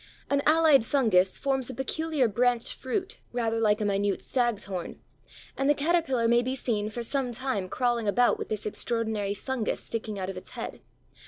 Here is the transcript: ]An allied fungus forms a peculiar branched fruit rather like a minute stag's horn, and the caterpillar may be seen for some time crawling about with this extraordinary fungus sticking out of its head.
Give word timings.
]An 0.31 0.41
allied 0.47 0.83
fungus 0.83 1.37
forms 1.37 1.69
a 1.69 1.75
peculiar 1.75 2.27
branched 2.27 2.73
fruit 2.73 3.19
rather 3.31 3.59
like 3.59 3.79
a 3.79 3.85
minute 3.85 4.19
stag's 4.19 4.65
horn, 4.65 4.99
and 5.55 5.69
the 5.69 5.75
caterpillar 5.75 6.27
may 6.27 6.41
be 6.41 6.55
seen 6.55 6.89
for 6.89 7.03
some 7.03 7.31
time 7.31 7.69
crawling 7.69 8.07
about 8.07 8.39
with 8.39 8.49
this 8.49 8.65
extraordinary 8.65 9.35
fungus 9.35 9.79
sticking 9.83 10.17
out 10.17 10.27
of 10.27 10.37
its 10.37 10.49
head. 10.57 10.81